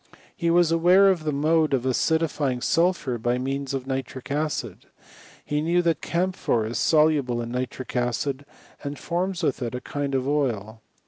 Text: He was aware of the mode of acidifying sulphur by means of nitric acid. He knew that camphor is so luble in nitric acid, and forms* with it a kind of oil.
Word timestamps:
He 0.35 0.49
was 0.49 0.71
aware 0.71 1.09
of 1.09 1.25
the 1.25 1.31
mode 1.31 1.75
of 1.75 1.83
acidifying 1.83 2.63
sulphur 2.63 3.19
by 3.19 3.37
means 3.37 3.71
of 3.75 3.85
nitric 3.85 4.31
acid. 4.31 4.87
He 5.45 5.61
knew 5.61 5.83
that 5.83 6.01
camphor 6.01 6.65
is 6.65 6.79
so 6.79 7.05
luble 7.05 7.39
in 7.43 7.51
nitric 7.51 7.95
acid, 7.95 8.43
and 8.83 8.97
forms* 8.97 9.43
with 9.43 9.61
it 9.61 9.75
a 9.75 9.79
kind 9.81 10.15
of 10.15 10.27
oil. 10.27 10.81